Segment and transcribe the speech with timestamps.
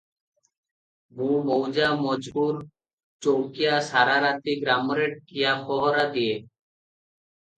[1.17, 2.63] ମୁଁ ମୌଜା ମଜକୁର
[3.25, 6.33] ଚୌକିଆ, ସାରାରାତି ଗ୍ରାମରେ ଠିଆ ପହରା ଦିଏ।